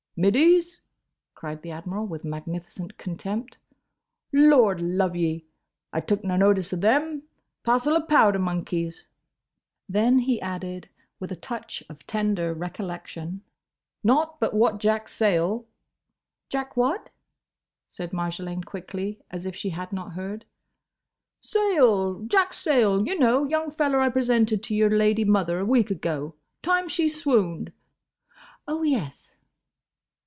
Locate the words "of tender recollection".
11.89-13.41